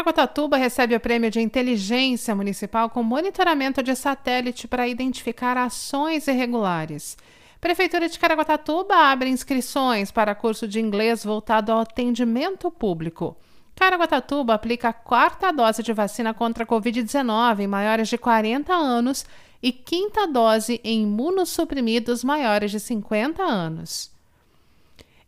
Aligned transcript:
Caraguatatuba 0.00 0.56
recebe 0.56 0.96
o 0.96 1.00
prêmio 1.00 1.30
de 1.30 1.40
inteligência 1.40 2.34
municipal 2.34 2.88
com 2.88 3.02
monitoramento 3.02 3.82
de 3.82 3.94
satélite 3.94 4.66
para 4.66 4.88
identificar 4.88 5.58
ações 5.58 6.26
irregulares. 6.26 7.18
Prefeitura 7.60 8.08
de 8.08 8.18
Caraguatatuba 8.18 8.94
abre 8.94 9.28
inscrições 9.28 10.10
para 10.10 10.34
curso 10.34 10.66
de 10.66 10.80
inglês 10.80 11.22
voltado 11.22 11.70
ao 11.70 11.80
atendimento 11.80 12.70
público. 12.70 13.36
Caraguatatuba 13.76 14.54
aplica 14.54 14.88
a 14.88 14.94
quarta 14.94 15.52
dose 15.52 15.82
de 15.82 15.92
vacina 15.92 16.32
contra 16.32 16.64
a 16.64 16.66
Covid-19 16.66 17.60
em 17.60 17.66
maiores 17.66 18.08
de 18.08 18.16
40 18.16 18.72
anos 18.72 19.26
e 19.62 19.70
quinta 19.70 20.26
dose 20.26 20.80
em 20.82 21.02
imunossuprimidos 21.02 22.24
maiores 22.24 22.70
de 22.70 22.80
50 22.80 23.42
anos. 23.42 24.10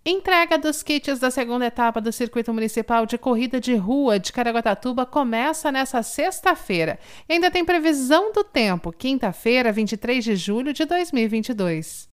Entrega 0.04 0.58
dos 0.58 0.82
kits 0.82 1.20
da 1.20 1.30
segunda 1.30 1.64
etapa 1.64 2.00
do 2.00 2.10
Circuito 2.10 2.52
Municipal 2.52 3.06
de 3.06 3.16
Corrida 3.16 3.60
de 3.60 3.76
Rua 3.76 4.18
de 4.18 4.32
Caraguatatuba 4.32 5.06
começa 5.06 5.70
nesta 5.70 6.02
sexta-feira. 6.02 6.98
Ainda 7.28 7.52
tem 7.52 7.64
previsão 7.64 8.32
do 8.32 8.42
tempo, 8.42 8.90
quinta-feira, 8.90 9.70
23 9.70 10.24
de 10.24 10.34
julho 10.34 10.72
de 10.72 10.84
2022. 10.84 12.11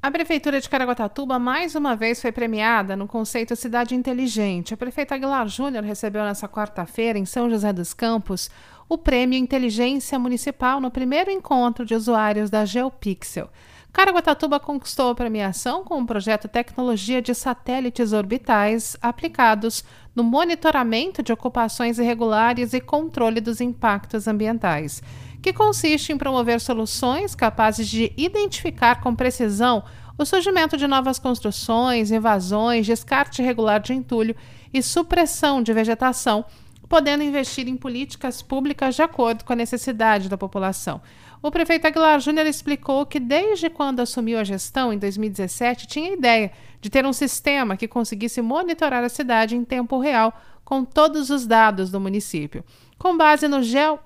A 0.00 0.12
Prefeitura 0.12 0.60
de 0.60 0.68
Caraguatatuba 0.68 1.40
mais 1.40 1.74
uma 1.74 1.96
vez 1.96 2.22
foi 2.22 2.30
premiada 2.30 2.94
no 2.94 3.08
conceito 3.08 3.56
Cidade 3.56 3.96
Inteligente. 3.96 4.72
A 4.72 4.76
prefeita 4.76 5.16
Aguilar 5.16 5.48
Júnior 5.48 5.82
recebeu 5.82 6.22
nesta 6.22 6.48
quarta-feira, 6.48 7.18
em 7.18 7.24
São 7.24 7.50
José 7.50 7.72
dos 7.72 7.92
Campos, 7.92 8.48
o 8.88 8.96
Prêmio 8.96 9.36
Inteligência 9.36 10.16
Municipal 10.16 10.80
no 10.80 10.88
primeiro 10.88 11.32
encontro 11.32 11.84
de 11.84 11.96
usuários 11.96 12.48
da 12.48 12.64
GeoPixel. 12.64 13.50
Caraguatatuba 13.98 14.60
conquistou 14.60 15.10
a 15.10 15.14
premiação 15.16 15.82
com 15.82 16.00
o 16.00 16.06
projeto 16.06 16.46
Tecnologia 16.46 17.20
de 17.20 17.34
Satélites 17.34 18.12
Orbitais 18.12 18.96
aplicados 19.02 19.82
no 20.14 20.22
monitoramento 20.22 21.20
de 21.20 21.32
ocupações 21.32 21.98
irregulares 21.98 22.74
e 22.74 22.80
controle 22.80 23.40
dos 23.40 23.60
impactos 23.60 24.28
ambientais, 24.28 25.02
que 25.42 25.52
consiste 25.52 26.12
em 26.12 26.16
promover 26.16 26.60
soluções 26.60 27.34
capazes 27.34 27.88
de 27.88 28.12
identificar 28.16 29.00
com 29.00 29.16
precisão 29.16 29.82
o 30.16 30.24
surgimento 30.24 30.76
de 30.76 30.86
novas 30.86 31.18
construções, 31.18 32.12
invasões, 32.12 32.86
descarte 32.86 33.42
irregular 33.42 33.80
de 33.80 33.94
entulho 33.94 34.36
e 34.72 34.80
supressão 34.80 35.60
de 35.60 35.72
vegetação 35.72 36.44
podendo 36.88 37.22
investir 37.22 37.68
em 37.68 37.76
políticas 37.76 38.40
públicas 38.40 38.94
de 38.94 39.02
acordo 39.02 39.44
com 39.44 39.52
a 39.52 39.56
necessidade 39.56 40.28
da 40.28 40.38
população. 40.38 41.00
O 41.40 41.50
prefeito 41.50 41.86
Aguilar 41.86 42.18
Júnior 42.18 42.46
explicou 42.46 43.06
que, 43.06 43.20
desde 43.20 43.70
quando 43.70 44.00
assumiu 44.00 44.38
a 44.38 44.44
gestão, 44.44 44.92
em 44.92 44.98
2017, 44.98 45.86
tinha 45.86 46.10
a 46.10 46.14
ideia 46.14 46.52
de 46.80 46.90
ter 46.90 47.06
um 47.06 47.12
sistema 47.12 47.76
que 47.76 47.86
conseguisse 47.86 48.42
monitorar 48.42 49.04
a 49.04 49.08
cidade 49.08 49.56
em 49.56 49.64
tempo 49.64 49.98
real 49.98 50.32
com 50.64 50.84
todos 50.84 51.30
os 51.30 51.46
dados 51.46 51.90
do 51.90 52.00
município. 52.00 52.64
Com 52.98 53.16
base 53.16 53.46
no 53.46 53.62
geo 53.62 53.98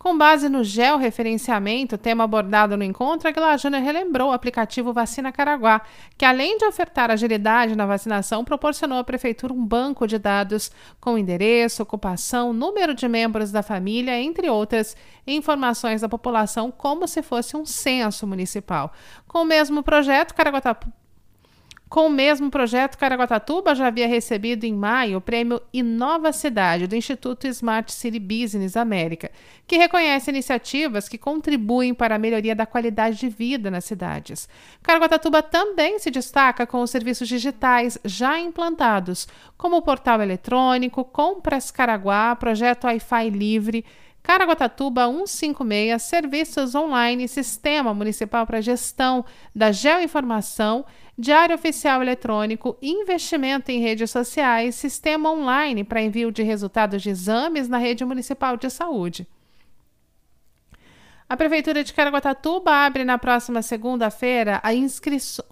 Com 0.00 0.16
base 0.16 0.48
no 0.48 0.64
georreferenciamento, 0.64 1.98
tema 1.98 2.24
abordado 2.24 2.74
no 2.74 2.82
encontro, 2.82 3.28
a 3.28 3.30
Aguilar 3.30 3.58
relembrou 3.82 4.30
o 4.30 4.32
aplicativo 4.32 4.94
Vacina 4.94 5.30
Caraguá, 5.30 5.82
que 6.16 6.24
além 6.24 6.56
de 6.56 6.64
ofertar 6.64 7.10
agilidade 7.10 7.76
na 7.76 7.84
vacinação, 7.84 8.42
proporcionou 8.42 8.96
à 8.96 9.04
Prefeitura 9.04 9.52
um 9.52 9.62
banco 9.62 10.06
de 10.06 10.18
dados 10.18 10.72
com 10.98 11.18
endereço, 11.18 11.82
ocupação, 11.82 12.54
número 12.54 12.94
de 12.94 13.06
membros 13.06 13.52
da 13.52 13.62
família, 13.62 14.18
entre 14.18 14.48
outras 14.48 14.96
informações 15.26 16.00
da 16.00 16.08
população, 16.08 16.70
como 16.70 17.06
se 17.06 17.20
fosse 17.20 17.54
um 17.54 17.66
censo 17.66 18.26
municipal. 18.26 18.94
Com 19.28 19.42
o 19.42 19.44
mesmo 19.44 19.82
projeto, 19.82 20.34
Caraguatatuba 20.34 20.99
com 21.90 22.06
o 22.06 22.10
mesmo 22.10 22.52
projeto, 22.52 22.96
Caraguatatuba 22.96 23.74
já 23.74 23.88
havia 23.88 24.06
recebido 24.06 24.62
em 24.62 24.72
maio 24.72 25.18
o 25.18 25.20
prêmio 25.20 25.60
Inova 25.72 26.32
Cidade 26.32 26.86
do 26.86 26.94
Instituto 26.94 27.48
Smart 27.48 27.92
City 27.92 28.20
Business 28.20 28.76
América, 28.76 29.28
que 29.66 29.76
reconhece 29.76 30.30
iniciativas 30.30 31.08
que 31.08 31.18
contribuem 31.18 31.92
para 31.92 32.14
a 32.14 32.18
melhoria 32.18 32.54
da 32.54 32.64
qualidade 32.64 33.18
de 33.18 33.28
vida 33.28 33.72
nas 33.72 33.86
cidades. 33.86 34.48
Caraguatatuba 34.84 35.42
também 35.42 35.98
se 35.98 36.12
destaca 36.12 36.64
com 36.64 36.80
os 36.80 36.90
serviços 36.90 37.26
digitais 37.26 37.98
já 38.04 38.38
implantados, 38.38 39.26
como 39.58 39.76
o 39.76 39.82
portal 39.82 40.22
eletrônico, 40.22 41.04
Compras 41.04 41.72
Caraguá, 41.72 42.36
projeto 42.36 42.84
Wi-Fi 42.84 43.30
livre, 43.30 43.84
Caraguatatuba 44.22 45.06
156, 45.06 46.02
Serviços 46.02 46.74
Online, 46.74 47.26
Sistema 47.26 47.94
Municipal 47.94 48.46
para 48.46 48.60
Gestão 48.60 49.24
da 49.54 49.72
Geoinformação, 49.72 50.84
Diário 51.18 51.54
Oficial 51.54 52.02
Eletrônico, 52.02 52.76
Investimento 52.80 53.70
em 53.70 53.80
Redes 53.80 54.10
Sociais, 54.10 54.74
Sistema 54.74 55.30
Online 55.30 55.84
para 55.84 56.02
envio 56.02 56.30
de 56.30 56.42
resultados 56.42 57.02
de 57.02 57.10
exames 57.10 57.68
na 57.68 57.78
Rede 57.78 58.04
Municipal 58.04 58.56
de 58.56 58.70
Saúde. 58.70 59.26
A 61.28 61.36
Prefeitura 61.36 61.84
de 61.84 61.92
Caraguatatuba 61.92 62.72
abre 62.72 63.04
na 63.04 63.16
próxima 63.16 63.62
segunda-feira 63.62 64.60
a 64.62 64.74
inscrição. 64.74 65.44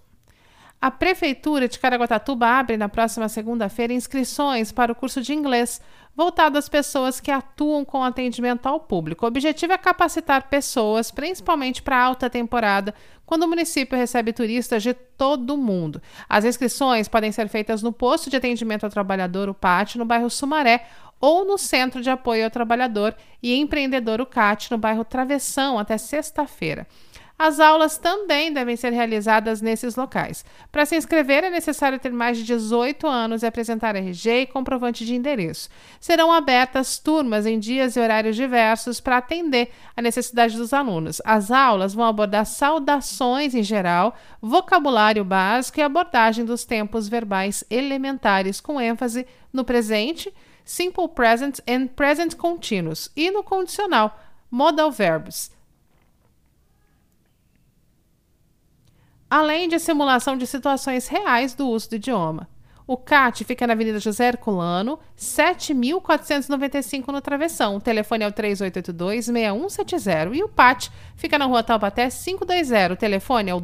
A 0.81 0.93
Prefeitura 0.93 1.67
de 1.67 1.77
Caraguatatuba 1.77 2.47
abre 2.47 2.77
na 2.77 2.89
próxima 2.89 3.29
segunda-feira 3.29 3.93
inscrições 3.93 4.71
para 4.71 4.93
o 4.93 4.95
curso 4.95 5.21
de 5.21 5.35
inglês 5.35 5.81
voltado 6.15 6.57
às 6.57 6.69
pessoas 6.69 7.19
que 7.19 7.33
atuam 7.33 7.85
com 7.85 8.05
atendimento 8.05 8.67
ao 8.67 8.79
público. 8.79 9.25
O 9.25 9.29
objetivo 9.29 9.73
é 9.73 9.79
capacitar 9.79 10.49
pessoas, 10.49 11.11
principalmente 11.11 11.83
para 11.83 12.01
alta 12.01 12.31
temporada, 12.31 12.95
quando 13.27 13.43
o 13.43 13.49
município 13.49 13.99
recebe 13.99 14.33
turistas 14.33 14.85
de 14.85 14.95
todo 14.95 15.55
o 15.55 15.59
mundo. 15.59 16.01
As 16.29 16.45
inscrições 16.45 17.09
podem 17.09 17.33
ser 17.33 17.49
feitas 17.49 17.83
no 17.83 17.93
posto 17.93 18.31
de 18.31 18.37
atendimento 18.37 18.85
ao 18.85 18.91
trabalhador, 18.91 19.49
o 19.49 19.55
PAT, 19.55 19.97
no 19.97 20.05
bairro 20.05 20.31
Sumaré, 20.31 20.87
ou 21.21 21.45
no 21.45 21.59
Centro 21.59 22.01
de 22.01 22.09
Apoio 22.09 22.45
ao 22.45 22.51
Trabalhador 22.51 23.17
e 23.43 23.57
Empreendedor, 23.57 24.21
o 24.21 24.27
CAT, 24.27 24.71
no 24.71 24.79
bairro 24.79 25.05
Travessão, 25.05 25.77
até 25.77 25.99
sexta-feira. 25.99 26.87
As 27.39 27.61
aulas 27.61 27.97
também 27.97 28.53
devem 28.53 28.75
ser 28.75 28.93
realizadas 28.93 29.63
nesses 29.63 29.95
locais. 29.95 30.45
Para 30.73 30.85
se 30.85 30.97
inscrever, 30.97 31.45
é 31.45 31.51
necessário 31.51 32.01
ter 32.01 32.11
mais 32.11 32.37
de 32.37 32.43
18 32.43 33.07
anos 33.07 33.45
e 33.45 33.47
apresentar 33.47 33.95
RG 33.95 34.41
e 34.41 34.47
comprovante 34.47 35.07
de 35.07 35.15
endereço. 35.15 35.69
Serão 36.01 36.33
abertas 36.33 36.99
turmas 36.99 37.47
em 37.47 37.61
dias 37.61 37.95
e 37.95 38.01
horários 38.01 38.35
diversos 38.35 38.99
para 38.99 39.19
atender 39.19 39.71
a 39.97 40.03
necessidade 40.03 40.57
dos 40.57 40.73
alunos. 40.73 41.23
As 41.25 41.53
aulas 41.53 41.95
vão 41.95 42.07
abordar 42.07 42.45
saudações 42.45 43.55
em 43.55 43.63
geral, 43.63 44.17
vocabulário 44.43 45.25
básico 45.25 45.79
e 45.79 45.83
abordagem 45.83 46.45
dos 46.45 46.65
tempos 46.65 47.07
verbais 47.07 47.63
elementares, 47.71 48.61
com 48.61 48.81
ênfase 48.81 49.25
no 49.53 49.65
presente, 49.65 50.35
simple 50.65 51.07
present 51.07 51.61
and 51.69 51.87
present 51.87 52.35
continuous, 52.35 53.13
e 53.17 53.31
no 53.31 53.45
condicional, 53.45 54.19
modal 54.51 54.91
verbs. 54.91 55.57
Além 59.31 59.69
de 59.69 59.79
simulação 59.79 60.37
de 60.37 60.45
situações 60.47 61.09
reais 61.09 61.55
do 61.55 61.69
uso 61.69 61.89
do 61.91 61.97
idioma. 61.97 62.49
O 62.87 62.97
CAT 62.97 63.45
fica 63.45 63.67
na 63.67 63.75
Avenida 63.75 64.01
José 64.01 64.29
Herculano, 64.29 64.99
7.495 65.15 67.09
no 67.09 67.21
Travessão. 67.21 67.77
O 67.77 67.81
telefone 67.81 68.25
é 68.25 68.29
o 68.29 68.33
3882-6170. 68.33 70.35
E 70.35 70.43
o 70.43 70.49
PAT 70.49 70.91
fica 71.15 71.39
na 71.39 71.45
Rua 71.45 71.63
Taubaté 71.63 72.09
520. 72.09 72.93
O 72.93 72.97
telefone 72.97 73.51
é 73.51 73.55
o 73.55 73.63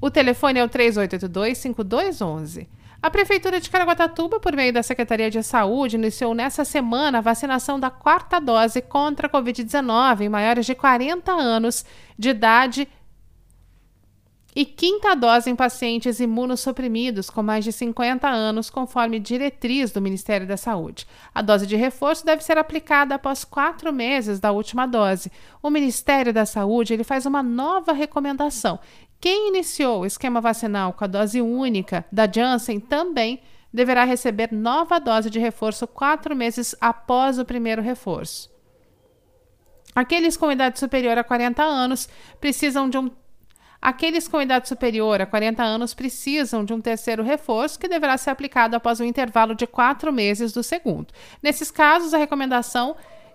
O 0.00 0.10
telefone 0.10 0.60
é 0.60 0.64
o 0.64 0.68
3882-5211. 0.68 2.66
A 3.04 3.10
Prefeitura 3.10 3.60
de 3.60 3.68
Caraguatatuba, 3.68 4.40
por 4.40 4.56
meio 4.56 4.72
da 4.72 4.82
Secretaria 4.82 5.30
de 5.30 5.42
Saúde, 5.42 5.96
iniciou 5.96 6.34
nessa 6.34 6.64
semana 6.64 7.18
a 7.18 7.20
vacinação 7.20 7.78
da 7.78 7.90
quarta 7.90 8.40
dose 8.40 8.80
contra 8.80 9.26
a 9.26 9.30
Covid-19 9.30 10.22
em 10.22 10.28
maiores 10.30 10.64
de 10.64 10.74
40 10.74 11.30
anos 11.30 11.84
de 12.18 12.30
idade 12.30 12.88
e 14.56 14.64
quinta 14.64 15.14
dose 15.14 15.50
em 15.50 15.56
pacientes 15.56 16.20
imunossuprimidos 16.20 17.28
com 17.28 17.42
mais 17.42 17.64
de 17.64 17.72
50 17.72 18.28
anos, 18.28 18.70
conforme 18.70 19.18
diretriz 19.18 19.90
do 19.90 20.00
Ministério 20.00 20.46
da 20.46 20.56
Saúde. 20.56 21.06
A 21.34 21.42
dose 21.42 21.66
de 21.66 21.76
reforço 21.76 22.24
deve 22.24 22.42
ser 22.42 22.56
aplicada 22.56 23.16
após 23.16 23.44
quatro 23.44 23.92
meses 23.92 24.38
da 24.38 24.52
última 24.52 24.86
dose. 24.86 25.30
O 25.62 25.70
Ministério 25.70 26.32
da 26.32 26.46
Saúde 26.46 26.94
ele 26.94 27.04
faz 27.04 27.26
uma 27.26 27.42
nova 27.42 27.92
recomendação 27.92 28.78
quem 29.24 29.48
iniciou 29.48 30.02
o 30.02 30.04
esquema 30.04 30.38
vacinal 30.38 30.92
com 30.92 31.02
a 31.02 31.06
dose 31.06 31.40
única 31.40 32.04
da 32.12 32.30
Janssen 32.30 32.78
também 32.78 33.40
deverá 33.72 34.04
receber 34.04 34.52
nova 34.52 35.00
dose 35.00 35.30
de 35.30 35.38
reforço 35.38 35.86
quatro 35.86 36.36
meses 36.36 36.76
após 36.78 37.38
o 37.38 37.44
primeiro 37.46 37.80
reforço. 37.80 38.52
Aqueles 39.94 40.36
com 40.36 40.52
idade 40.52 40.78
superior 40.78 41.16
a 41.16 41.24
40 41.24 41.62
anos 41.62 42.06
precisam 42.38 42.90
de 42.90 42.98
um 42.98 43.10
Aqueles 43.80 44.28
com 44.28 44.42
idade 44.42 44.68
superior 44.68 45.22
a 45.22 45.26
40 45.26 45.62
anos 45.62 45.94
precisam 45.94 46.62
de 46.62 46.74
um 46.74 46.80
terceiro 46.82 47.22
reforço 47.22 47.78
que 47.78 47.88
deverá 47.88 48.18
ser 48.18 48.28
aplicado 48.28 48.76
após 48.76 49.00
um 49.00 49.04
intervalo 49.04 49.54
de 49.54 49.66
quatro 49.66 50.12
meses 50.12 50.52
do 50.52 50.62
segundo. 50.62 51.06
Nesses 51.42 51.70
casos, 51.70 52.12
a 52.12 52.18
recomendação 52.18 52.94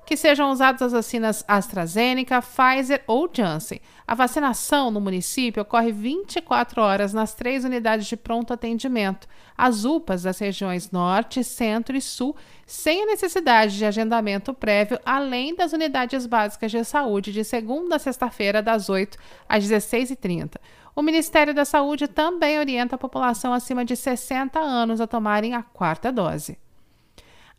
que 0.09 0.17
sejam 0.17 0.49
usadas 0.49 0.81
as 0.81 0.91
vacinas 0.91 1.45
AstraZeneca, 1.47 2.41
Pfizer 2.41 3.03
ou 3.05 3.29
Janssen. 3.31 3.79
A 4.07 4.15
vacinação 4.15 4.89
no 4.89 4.99
município 4.99 5.61
ocorre 5.61 5.91
24 5.91 6.81
horas 6.81 7.13
nas 7.13 7.35
três 7.35 7.63
unidades 7.63 8.07
de 8.07 8.17
pronto 8.17 8.51
atendimento, 8.51 9.27
as 9.55 9.85
UPAs 9.85 10.23
das 10.23 10.39
regiões 10.39 10.89
Norte, 10.89 11.43
Centro 11.43 11.95
e 11.95 12.01
Sul, 12.01 12.35
sem 12.65 13.03
a 13.03 13.05
necessidade 13.05 13.77
de 13.77 13.85
agendamento 13.85 14.51
prévio, 14.51 14.99
além 15.05 15.53
das 15.53 15.73
unidades 15.73 16.25
básicas 16.25 16.71
de 16.71 16.83
saúde, 16.83 17.31
de 17.31 17.43
segunda 17.43 17.97
a 17.97 17.99
sexta-feira, 17.99 18.63
das 18.63 18.89
8 18.89 19.15
às 19.47 19.63
16h30. 19.63 20.55
O 20.95 21.03
Ministério 21.03 21.53
da 21.53 21.65
Saúde 21.65 22.07
também 22.07 22.57
orienta 22.57 22.95
a 22.95 22.97
população 22.97 23.53
acima 23.53 23.85
de 23.85 23.95
60 23.95 24.59
anos 24.59 24.99
a 24.99 25.05
tomarem 25.05 25.53
a 25.53 25.61
quarta 25.61 26.11
dose. 26.11 26.57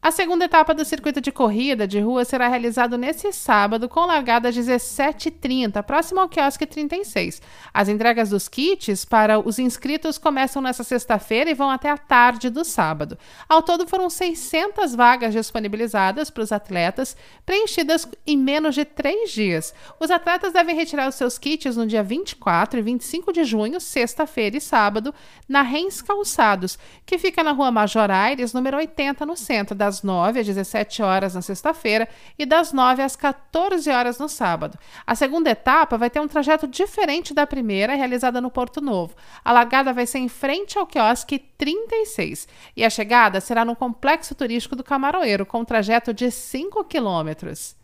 A 0.02 0.10
segunda 0.10 0.46
etapa 0.46 0.72
do 0.72 0.82
circuito 0.82 1.20
de 1.20 1.30
corrida 1.30 1.86
de 1.86 2.00
rua 2.00 2.24
será 2.24 2.48
realizado 2.48 2.96
nesse 2.96 3.30
sábado, 3.34 3.86
com 3.86 4.06
largada 4.06 4.48
às 4.48 4.56
17h30, 4.56 5.82
próximo 5.82 6.20
ao 6.20 6.28
quiosque 6.28 6.64
36. 6.64 7.42
As 7.72 7.86
entregas 7.86 8.30
dos 8.30 8.48
kits 8.48 9.04
para 9.04 9.38
os 9.38 9.58
inscritos 9.58 10.16
começam 10.16 10.62
nesta 10.62 10.82
sexta-feira 10.82 11.50
e 11.50 11.54
vão 11.54 11.68
até 11.68 11.90
a 11.90 11.98
tarde 11.98 12.48
do 12.48 12.64
sábado. 12.64 13.18
Ao 13.46 13.60
todo, 13.60 13.86
foram 13.86 14.08
600 14.08 14.94
vagas 14.94 15.34
disponibilizadas 15.34 16.30
para 16.30 16.44
os 16.44 16.50
atletas, 16.50 17.14
preenchidas 17.44 18.08
em 18.26 18.38
menos 18.38 18.74
de 18.74 18.86
três 18.86 19.30
dias. 19.32 19.74
Os 20.00 20.10
atletas 20.10 20.54
devem 20.54 20.74
retirar 20.74 21.10
os 21.10 21.14
seus 21.14 21.36
kits 21.36 21.76
no 21.76 21.86
dia 21.86 22.02
24 22.02 22.78
e 22.78 22.82
25 22.82 23.34
de 23.34 23.44
junho, 23.44 23.78
sexta-feira 23.78 24.56
e 24.56 24.62
sábado, 24.62 25.14
na 25.46 25.60
Rens 25.60 26.00
Calçados, 26.00 26.78
que 27.04 27.18
fica 27.18 27.42
na 27.42 27.52
rua 27.52 27.70
Major 27.70 28.10
Aires, 28.10 28.54
número 28.54 28.78
80, 28.78 29.26
no 29.26 29.36
centro 29.36 29.74
da 29.74 29.89
das 29.90 30.04
9 30.04 30.38
às 30.38 30.46
17 30.46 31.02
horas 31.02 31.34
na 31.34 31.42
sexta-feira 31.42 32.08
e 32.38 32.46
das 32.46 32.72
9 32.72 33.02
às 33.02 33.16
14 33.16 33.90
horas 33.90 34.20
no 34.20 34.28
sábado. 34.28 34.78
A 35.04 35.16
segunda 35.16 35.50
etapa 35.50 35.98
vai 35.98 36.08
ter 36.08 36.20
um 36.20 36.28
trajeto 36.28 36.68
diferente 36.68 37.34
da 37.34 37.44
primeira, 37.44 37.96
realizada 37.96 38.40
no 38.40 38.52
Porto 38.52 38.80
Novo. 38.80 39.16
A 39.44 39.50
largada 39.50 39.92
vai 39.92 40.06
ser 40.06 40.18
em 40.18 40.28
frente 40.28 40.78
ao 40.78 40.86
quiosque 40.86 41.40
36 41.58 42.46
e 42.76 42.84
a 42.84 42.90
chegada 42.90 43.40
será 43.40 43.64
no 43.64 43.74
complexo 43.74 44.32
turístico 44.32 44.76
do 44.76 44.84
Camaroeiro, 44.84 45.44
com 45.44 45.60
um 45.60 45.64
trajeto 45.64 46.14
de 46.14 46.30
5 46.30 46.84
quilômetros. 46.84 47.79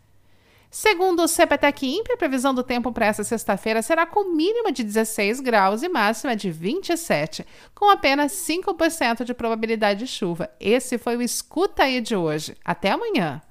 Segundo 0.69 1.23
o 1.23 1.27
CPTEC 1.27 1.87
INPE, 1.87 2.11
a 2.11 2.17
previsão 2.17 2.53
do 2.53 2.61
tempo 2.61 2.91
para 2.91 3.05
essa 3.05 3.23
sexta-feira 3.23 3.81
será 3.81 4.05
com 4.05 4.35
mínima 4.35 4.71
de 4.71 4.83
16 4.83 5.39
graus 5.39 5.81
e 5.81 5.89
máxima 5.89 6.35
de 6.35 6.51
27, 6.51 7.45
com 7.73 7.89
apenas 7.89 8.33
5% 8.33 9.23
de 9.23 9.33
probabilidade 9.33 10.01
de 10.01 10.07
chuva. 10.07 10.49
Esse 10.59 10.97
foi 10.97 11.15
o 11.15 11.21
Escuta 11.21 11.83
aí 11.83 12.01
de 12.01 12.15
hoje. 12.15 12.55
Até 12.65 12.91
amanhã! 12.91 13.41